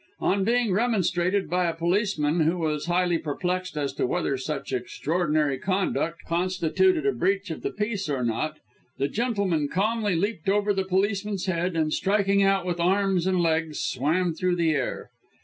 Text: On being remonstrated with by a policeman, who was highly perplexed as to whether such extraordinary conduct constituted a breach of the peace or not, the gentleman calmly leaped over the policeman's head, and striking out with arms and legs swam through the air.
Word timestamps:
On 0.19 0.43
being 0.43 0.73
remonstrated 0.73 1.43
with 1.43 1.51
by 1.51 1.67
a 1.67 1.75
policeman, 1.75 2.39
who 2.39 2.57
was 2.57 2.87
highly 2.87 3.19
perplexed 3.19 3.77
as 3.77 3.93
to 3.93 4.07
whether 4.07 4.35
such 4.35 4.73
extraordinary 4.73 5.59
conduct 5.59 6.23
constituted 6.25 7.05
a 7.05 7.11
breach 7.11 7.51
of 7.51 7.61
the 7.61 7.69
peace 7.69 8.09
or 8.09 8.23
not, 8.25 8.57
the 8.97 9.07
gentleman 9.07 9.67
calmly 9.67 10.15
leaped 10.15 10.49
over 10.49 10.73
the 10.73 10.85
policeman's 10.85 11.45
head, 11.45 11.75
and 11.75 11.93
striking 11.93 12.41
out 12.41 12.65
with 12.65 12.79
arms 12.79 13.27
and 13.27 13.41
legs 13.43 13.79
swam 13.79 14.33
through 14.33 14.55
the 14.55 14.71
air. 14.71 15.11